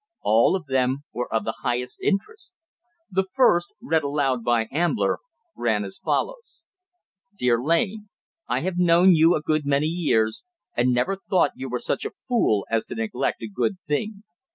[0.23, 2.53] All of them were of the highest interest.
[3.11, 5.19] The first, read aloud by Ambler,
[5.55, 6.63] ran as follows:
[7.35, 8.09] _"Dear Lane,
[8.47, 10.43] I have known you a good many years,
[10.75, 14.23] and never thought you were such a fool as to neglect a good thing.